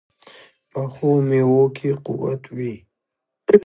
پخو 0.71 1.11
میوو 1.27 1.63
کې 1.77 1.89
قوت 2.05 2.41
وي 2.55 2.73